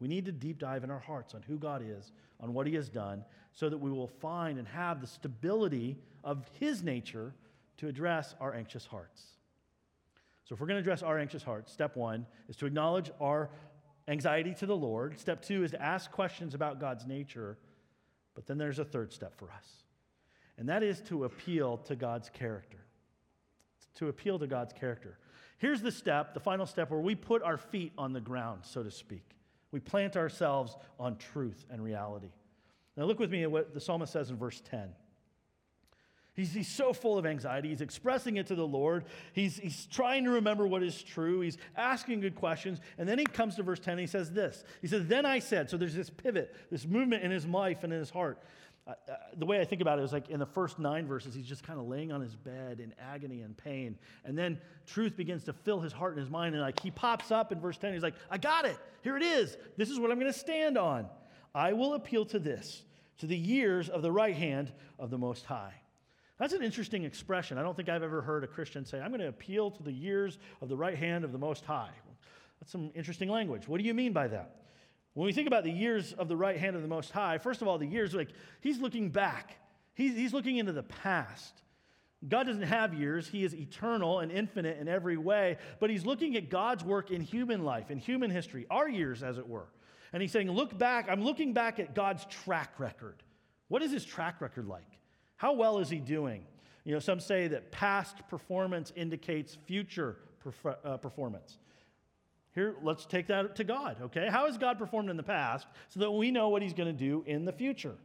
[0.00, 2.74] We need to deep dive in our hearts on who God is, on what He
[2.74, 7.32] has done, so that we will find and have the stability of His nature
[7.76, 9.22] to address our anxious hearts.
[10.44, 13.50] So, if we're going to address our anxious hearts, step one is to acknowledge our
[14.08, 15.18] anxiety to the Lord.
[15.18, 17.58] Step two is to ask questions about God's nature.
[18.34, 19.84] But then there's a third step for us,
[20.56, 22.78] and that is to appeal to God's character.
[23.96, 25.18] To appeal to God's character.
[25.58, 28.82] Here's the step, the final step, where we put our feet on the ground, so
[28.82, 29.36] to speak.
[29.70, 32.32] We plant ourselves on truth and reality.
[32.96, 34.88] Now, look with me at what the psalmist says in verse 10.
[36.34, 37.68] He's, he's so full of anxiety.
[37.68, 39.04] He's expressing it to the Lord.
[39.34, 41.40] He's, he's trying to remember what is true.
[41.40, 42.80] He's asking good questions.
[42.96, 45.40] And then he comes to verse 10 and he says this He says, Then I
[45.40, 48.42] said, so there's this pivot, this movement in his life and in his heart.
[48.84, 51.34] Uh, uh, the way I think about it is like in the first nine verses,
[51.34, 53.96] he's just kind of laying on his bed in agony and pain.
[54.24, 56.54] And then truth begins to fill his heart and his mind.
[56.54, 58.78] And like he pops up in verse 10, he's like, I got it.
[59.02, 59.56] Here it is.
[59.76, 61.06] This is what I'm going to stand on.
[61.54, 62.82] I will appeal to this,
[63.18, 65.81] to the years of the right hand of the Most High.
[66.42, 67.56] That's an interesting expression.
[67.56, 69.92] I don't think I've ever heard a Christian say, I'm going to appeal to the
[69.92, 71.92] years of the right hand of the Most High.
[72.58, 73.68] That's some interesting language.
[73.68, 74.56] What do you mean by that?
[75.14, 77.62] When we think about the years of the right hand of the Most High, first
[77.62, 79.56] of all, the years, like, he's looking back.
[79.94, 81.62] He's, he's looking into the past.
[82.28, 83.28] God doesn't have years.
[83.28, 87.20] He is eternal and infinite in every way, but he's looking at God's work in
[87.20, 89.68] human life, in human history, our years, as it were.
[90.12, 93.22] And he's saying, Look back, I'm looking back at God's track record.
[93.68, 94.98] What is his track record like?
[95.42, 96.44] How well is he doing?
[96.84, 101.58] You know, some say that past performance indicates future perf- uh, performance.
[102.54, 104.28] Here, let's take that to God, okay?
[104.30, 107.04] How has God performed in the past so that we know what he's going to
[107.06, 107.96] do in the future?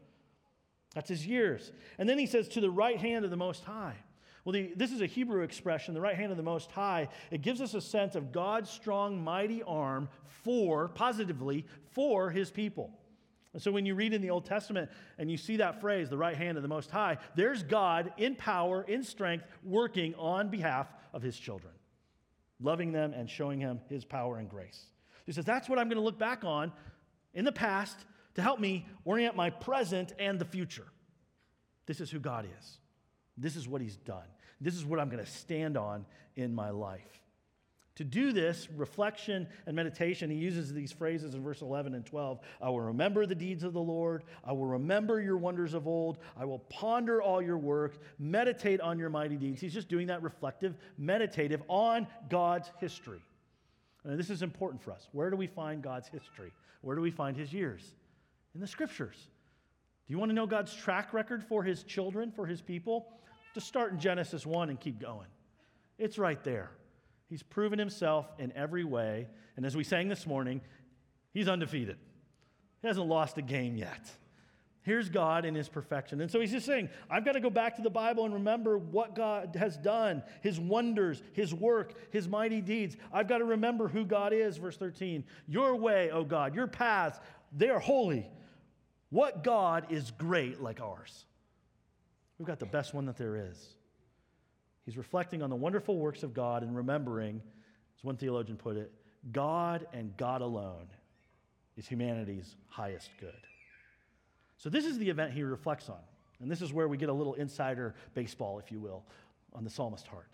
[0.95, 1.71] That's his years.
[1.99, 3.97] And then he says, to the right hand of the Most High.
[4.43, 7.07] Well, the, this is a Hebrew expression, the right hand of the Most High.
[7.29, 10.09] It gives us a sense of God's strong, mighty arm
[10.43, 12.89] for, positively, for his people.
[13.53, 16.17] And so when you read in the Old Testament and you see that phrase, the
[16.17, 20.87] right hand of the Most High, there's God in power, in strength, working on behalf
[21.13, 21.73] of his children,
[22.59, 24.85] loving them and showing him his power and grace.
[25.25, 26.71] He says, That's what I'm going to look back on
[27.33, 27.97] in the past
[28.35, 30.87] to help me orient my present and the future.
[31.87, 32.77] This is who God is.
[33.37, 34.25] This is what he's done.
[34.59, 36.05] This is what I'm going to stand on
[36.35, 37.21] in my life.
[37.97, 42.39] To do this reflection and meditation, he uses these phrases in verse 11 and 12.
[42.61, 44.23] I will remember the deeds of the Lord.
[44.43, 46.19] I will remember your wonders of old.
[46.39, 49.59] I will ponder all your work, meditate on your mighty deeds.
[49.59, 53.19] He's just doing that reflective, meditative on God's history.
[54.03, 55.09] And this is important for us.
[55.11, 56.53] Where do we find God's history?
[56.81, 57.95] Where do we find his years?
[58.53, 59.27] In the scriptures.
[60.05, 63.07] Do you want to know God's track record for his children, for his people?
[63.55, 65.27] Just start in Genesis 1 and keep going.
[65.97, 66.69] It's right there.
[67.29, 69.27] He's proven himself in every way.
[69.55, 70.61] And as we sang this morning,
[71.33, 71.97] he's undefeated.
[72.81, 74.09] He hasn't lost a game yet.
[74.87, 76.21] Here's God in his perfection.
[76.21, 78.77] And so he's just saying, I've got to go back to the Bible and remember
[78.77, 82.95] what God has done, his wonders, his work, his mighty deeds.
[83.11, 85.25] I've got to remember who God is, verse 13.
[85.45, 87.19] Your way, O God, your paths,
[87.51, 88.29] they are holy.
[89.09, 91.25] What God is great like ours?
[92.37, 93.76] We've got the best one that there is.
[94.87, 97.41] He's reflecting on the wonderful works of God and remembering,
[97.97, 98.89] as one theologian put it,
[99.33, 100.87] God and God alone
[101.75, 103.33] is humanity's highest good.
[104.55, 105.99] So, this is the event he reflects on.
[106.39, 109.03] And this is where we get a little insider baseball, if you will,
[109.51, 110.29] on the psalmist's heart.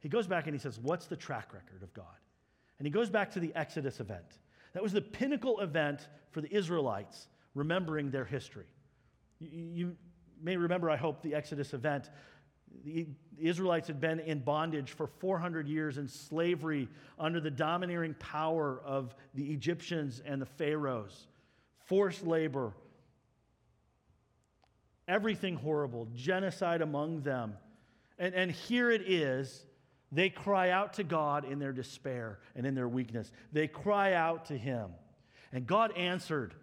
[0.00, 2.06] He goes back and he says, What's the track record of God?
[2.78, 4.38] And he goes back to the Exodus event.
[4.72, 8.72] That was the pinnacle event for the Israelites, remembering their history.
[9.38, 9.96] You, you
[10.42, 12.08] may remember, I hope, the Exodus event.
[12.84, 13.06] The
[13.38, 19.14] Israelites had been in bondage for 400 years in slavery under the domineering power of
[19.34, 21.26] the Egyptians and the Pharaohs.
[21.86, 22.72] Forced labor,
[25.06, 27.54] everything horrible, genocide among them.
[28.18, 29.64] And, and here it is.
[30.10, 33.30] They cry out to God in their despair and in their weakness.
[33.52, 34.90] They cry out to Him.
[35.52, 36.54] And God answered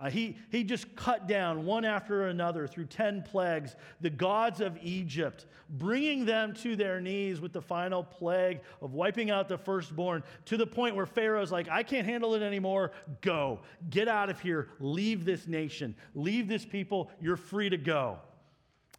[0.00, 4.78] uh, he, he just cut down one after another through 10 plagues the gods of
[4.80, 10.22] Egypt, bringing them to their knees with the final plague of wiping out the firstborn
[10.44, 12.92] to the point where Pharaoh's like, I can't handle it anymore.
[13.22, 13.58] Go.
[13.90, 14.68] Get out of here.
[14.78, 15.96] Leave this nation.
[16.14, 17.10] Leave this people.
[17.20, 18.20] You're free to go.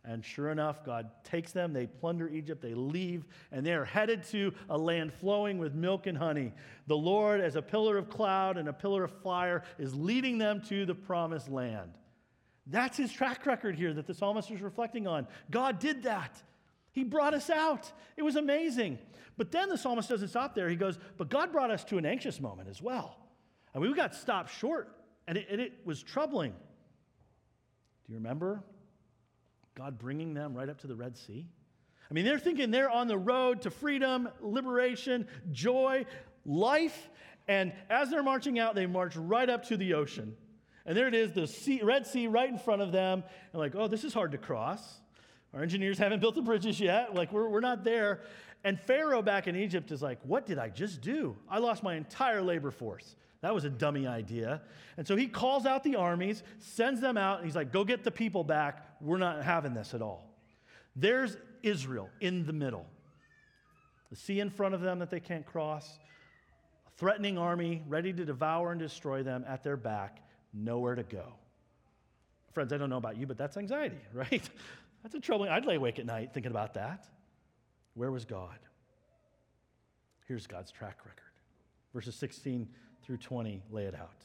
[0.10, 4.24] And sure enough, God takes them, they plunder Egypt, they leave, and they are headed
[4.30, 6.52] to a land flowing with milk and honey.
[6.88, 10.64] The Lord, as a pillar of cloud and a pillar of fire, is leading them
[10.68, 11.92] to the promised land.
[12.66, 15.28] That's his track record here that the psalmist is reflecting on.
[15.52, 16.42] God did that.
[16.92, 17.92] He brought us out.
[18.18, 18.98] It was amazing.
[19.38, 20.70] But then the psalmist doesn't stop there.
[20.70, 23.16] He goes, But God brought us to an anxious moment as well.
[23.76, 24.90] And we got stopped short,
[25.28, 26.54] and it, and it was troubling.
[28.08, 28.64] Do you remember
[29.80, 31.48] God bringing them right up to the Red Sea?
[32.12, 36.06] I mean, they're thinking they're on the road to freedom, liberation, joy,
[36.46, 37.10] life.
[37.48, 40.36] And as they're marching out, they march right up to the ocean.
[40.86, 43.24] And there it is, the sea, Red Sea right in front of them.
[43.54, 45.00] And like, oh, this is hard to cross.
[45.54, 47.16] Our engineers haven't built the bridges yet.
[47.16, 48.20] Like, we're, we're not there.
[48.66, 51.38] And Pharaoh back in Egypt is like, what did I just do?
[51.50, 53.16] I lost my entire labor force.
[53.42, 54.62] That was a dummy idea.
[54.98, 58.04] And so he calls out the armies, sends them out, and he's like, go get
[58.04, 58.86] the people back.
[59.00, 60.30] We're not having this at all.
[60.96, 62.86] There's Israel in the middle.
[64.10, 66.00] The sea in front of them that they can't cross,
[66.88, 70.22] a threatening army ready to devour and destroy them at their back,
[70.54, 71.34] nowhere to go.
[72.54, 74.50] Friends, I don't know about you, but that's anxiety, right?
[75.04, 75.50] That's a troubling.
[75.50, 77.08] I'd lay awake at night thinking about that.
[77.94, 78.58] Where was God?
[80.28, 81.24] Here's God's track record.
[81.94, 82.68] Verses 16
[83.10, 84.24] through 20 lay it out.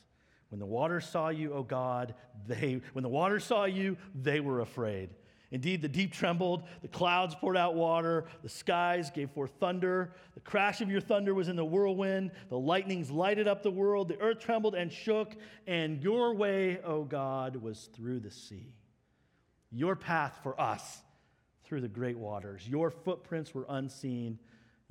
[0.51, 2.15] When the waters saw you, O God,
[2.47, 5.09] they when the waters saw you, they were afraid.
[5.51, 10.41] Indeed, the deep trembled, the clouds poured out water, the skies gave forth thunder, the
[10.41, 14.21] crash of your thunder was in the whirlwind, the lightnings lighted up the world, the
[14.21, 15.35] earth trembled and shook,
[15.67, 18.75] and your way, O God, was through the sea.
[19.73, 21.01] Your path for us
[21.65, 22.69] through the great waters.
[22.69, 24.39] Your footprints were unseen.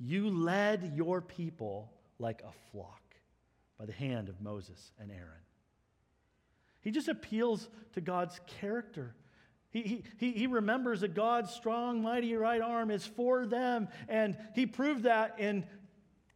[0.00, 3.03] You led your people like a flock
[3.78, 5.42] by the hand of Moses and Aaron.
[6.80, 9.14] He just appeals to God's character.
[9.70, 13.88] He, he, he remembers that God's strong, mighty right arm is for them.
[14.08, 15.64] And he proved that in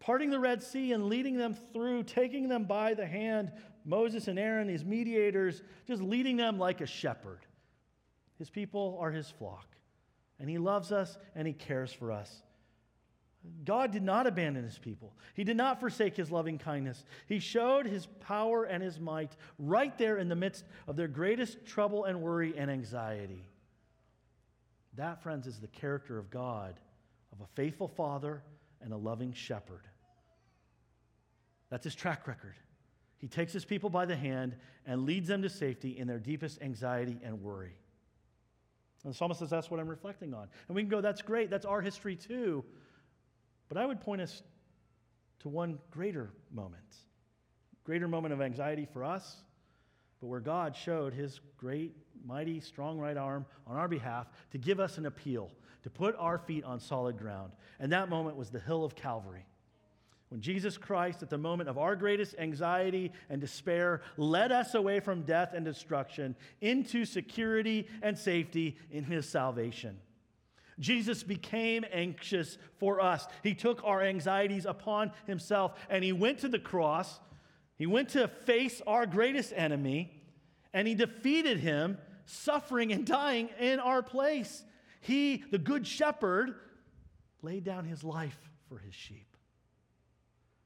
[0.00, 3.52] parting the Red Sea and leading them through, taking them by the hand.
[3.84, 7.40] Moses and Aaron, these mediators, just leading them like a shepherd.
[8.38, 9.66] His people are his flock.
[10.40, 12.42] And he loves us and he cares for us.
[13.64, 15.14] God did not abandon his people.
[15.34, 17.04] He did not forsake his loving kindness.
[17.26, 21.64] He showed his power and his might right there in the midst of their greatest
[21.64, 23.48] trouble and worry and anxiety.
[24.94, 26.78] That, friends, is the character of God,
[27.32, 28.42] of a faithful father
[28.80, 29.86] and a loving shepherd.
[31.70, 32.54] That's his track record.
[33.18, 36.62] He takes his people by the hand and leads them to safety in their deepest
[36.62, 37.76] anxiety and worry.
[39.04, 40.48] And the psalmist says, That's what I'm reflecting on.
[40.68, 41.50] And we can go, That's great.
[41.50, 42.64] That's our history too.
[43.68, 44.42] But I would point us
[45.40, 46.96] to one greater moment,
[47.84, 49.36] greater moment of anxiety for us,
[50.20, 51.94] but where God showed his great,
[52.24, 55.50] mighty, strong right arm on our behalf to give us an appeal,
[55.84, 57.52] to put our feet on solid ground.
[57.78, 59.46] And that moment was the hill of Calvary.
[60.30, 65.00] When Jesus Christ, at the moment of our greatest anxiety and despair, led us away
[65.00, 69.98] from death and destruction into security and safety in his salvation.
[70.78, 73.26] Jesus became anxious for us.
[73.42, 77.18] He took our anxieties upon himself and he went to the cross.
[77.76, 80.22] He went to face our greatest enemy
[80.72, 84.64] and he defeated him, suffering and dying in our place.
[85.00, 86.54] He, the good shepherd,
[87.42, 89.36] laid down his life for his sheep.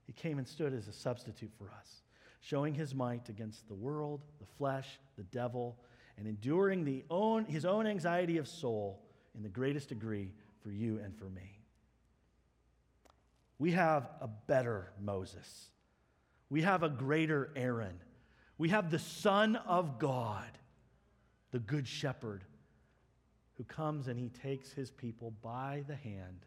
[0.06, 2.02] He came and stood as a substitute for us,
[2.40, 5.78] showing his might against the world, the flesh, the devil,
[6.18, 9.01] and enduring the own, his own anxiety of soul
[9.34, 11.58] in the greatest degree for you and for me.
[13.58, 15.70] We have a better Moses.
[16.50, 18.00] We have a greater Aaron.
[18.58, 20.58] We have the Son of God,
[21.50, 22.44] the Good Shepherd,
[23.54, 26.44] who comes and he takes his people by the hand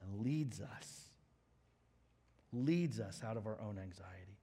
[0.00, 1.10] and leads us,
[2.52, 4.38] leads us out of our own anxiety.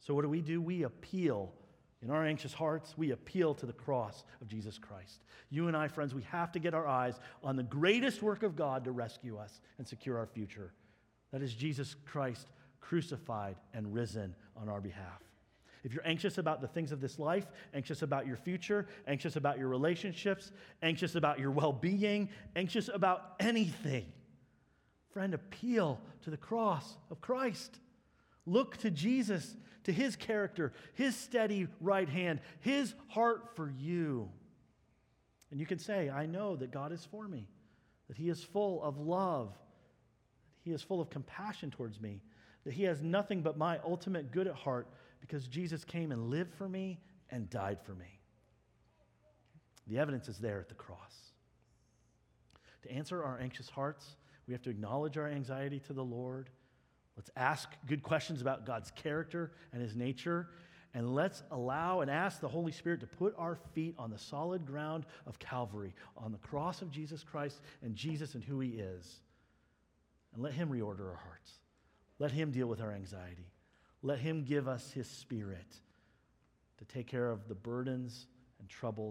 [0.00, 0.60] So, what do we do?
[0.60, 1.52] We appeal
[2.02, 5.20] in our anxious hearts, we appeal to the cross of Jesus Christ.
[5.50, 8.56] You and I, friends, we have to get our eyes on the greatest work of
[8.56, 10.72] God to rescue us and secure our future.
[11.32, 12.48] That is Jesus Christ
[12.80, 15.22] crucified and risen on our behalf.
[15.84, 19.58] If you're anxious about the things of this life, anxious about your future, anxious about
[19.58, 24.06] your relationships, anxious about your well being, anxious about anything,
[25.12, 27.78] friend, appeal to the cross of Christ.
[28.46, 34.30] Look to Jesus to his character, his steady right hand, his heart for you.
[35.50, 37.48] And you can say, I know that God is for me,
[38.08, 39.52] that he is full of love,
[40.62, 42.20] he is full of compassion towards me,
[42.64, 44.88] that he has nothing but my ultimate good at heart
[45.20, 48.20] because Jesus came and lived for me and died for me.
[49.86, 51.32] The evidence is there at the cross.
[52.82, 54.16] To answer our anxious hearts,
[54.46, 56.50] we have to acknowledge our anxiety to the Lord
[57.20, 60.48] Let's ask good questions about God's character and his nature.
[60.94, 64.64] And let's allow and ask the Holy Spirit to put our feet on the solid
[64.64, 69.20] ground of Calvary, on the cross of Jesus Christ and Jesus and who he is.
[70.32, 71.52] And let him reorder our hearts.
[72.18, 73.52] Let him deal with our anxiety.
[74.02, 75.76] Let him give us his spirit
[76.78, 78.28] to take care of the burdens
[78.60, 78.96] and troubles.